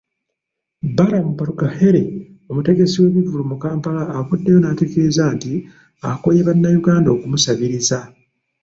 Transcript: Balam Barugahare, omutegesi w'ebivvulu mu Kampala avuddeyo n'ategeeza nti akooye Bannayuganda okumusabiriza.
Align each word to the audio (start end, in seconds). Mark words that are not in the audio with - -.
Balam 0.95 1.27
Barugahare, 1.37 2.03
omutegesi 2.51 2.95
w'ebivvulu 3.01 3.43
mu 3.51 3.57
Kampala 3.63 4.03
avuddeyo 4.19 4.59
n'ategeeza 4.61 5.23
nti 5.35 5.53
akooye 6.09 6.41
Bannayuganda 6.47 7.09
okumusabiriza. 7.15 7.99